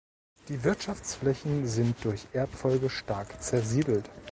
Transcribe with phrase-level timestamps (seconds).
[0.47, 4.09] Die Wirtschaftsflächen sind durch Erbfolge stark zersiedelt.